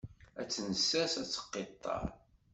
[0.39, 2.05] Ad tt-nessers ad teqqiṭṭer.